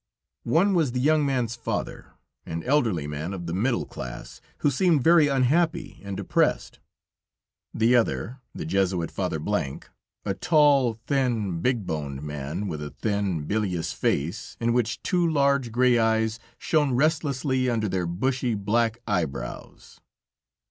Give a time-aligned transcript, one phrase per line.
[0.49, 2.13] One was the young man's father,
[2.43, 6.79] an elderly man of the middle class, who seemed very unhappy and depressed,
[7.71, 9.79] the other the Jesuit father K,
[10.25, 15.71] a tall, thin, big boned man, with a thin, bilious face, in which two large
[15.71, 19.99] gray eyes shone restlessly under their bushy, black eyebrows.